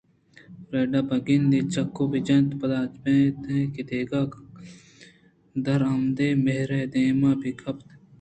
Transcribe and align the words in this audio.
فریڈا 0.67 0.99
بہ 1.07 1.17
گندے 1.25 1.59
چک 1.73 1.97
بہ 2.11 2.19
جنت 2.27 2.49
ءُپدا 2.55 2.79
بئیت 3.01 3.35
اِنت 3.47 3.75
دگہ 3.89 4.21
درآمدے 5.65 6.27
ءِمہر 6.37 6.69
ے 6.79 6.83
دام 6.93 7.21
ءَ 7.29 7.39
بہ 7.39 7.49
کپیت 7.59 7.99